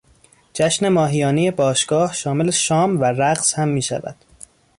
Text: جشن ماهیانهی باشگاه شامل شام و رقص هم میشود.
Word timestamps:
جشن 0.53 0.89
ماهیانهی 0.89 1.51
باشگاه 1.51 2.13
شامل 2.13 2.51
شام 2.51 2.99
و 3.01 3.03
رقص 3.03 3.53
هم 3.53 3.67
میشود. 3.67 4.15